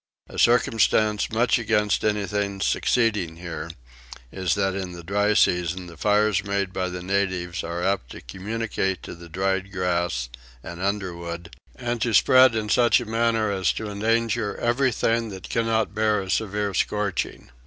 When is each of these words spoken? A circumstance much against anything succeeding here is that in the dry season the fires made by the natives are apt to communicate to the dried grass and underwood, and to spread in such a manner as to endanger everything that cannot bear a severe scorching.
A 0.27 0.39
circumstance 0.39 1.31
much 1.31 1.59
against 1.59 2.03
anything 2.03 2.59
succeeding 2.59 3.35
here 3.35 3.69
is 4.31 4.55
that 4.55 4.73
in 4.73 4.93
the 4.93 5.03
dry 5.03 5.35
season 5.35 5.85
the 5.85 5.95
fires 5.95 6.43
made 6.43 6.73
by 6.73 6.89
the 6.89 7.03
natives 7.03 7.63
are 7.63 7.83
apt 7.83 8.09
to 8.13 8.21
communicate 8.21 9.03
to 9.03 9.13
the 9.13 9.29
dried 9.29 9.71
grass 9.71 10.29
and 10.63 10.81
underwood, 10.81 11.55
and 11.75 12.01
to 12.01 12.15
spread 12.15 12.55
in 12.55 12.67
such 12.67 12.99
a 12.99 13.05
manner 13.05 13.51
as 13.51 13.71
to 13.73 13.91
endanger 13.91 14.57
everything 14.57 15.29
that 15.29 15.49
cannot 15.51 15.93
bear 15.93 16.19
a 16.19 16.31
severe 16.31 16.73
scorching. 16.73 17.51